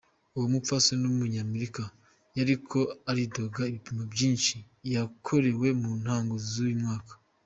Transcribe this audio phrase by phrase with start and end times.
[0.35, 1.81] Uwo mupfasoni w'umunyamerika
[2.37, 2.77] yariko
[3.09, 4.55] aridogera ibipimo vyinshi
[4.93, 7.13] yakorewe mu ntango z'uyu mwaka.